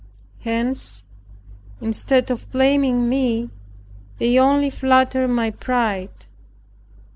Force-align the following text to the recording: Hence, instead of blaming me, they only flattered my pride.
Hence, 0.39 1.03
instead 1.79 2.31
of 2.31 2.51
blaming 2.51 3.07
me, 3.07 3.51
they 4.17 4.39
only 4.39 4.71
flattered 4.71 5.27
my 5.27 5.51
pride. 5.51 6.25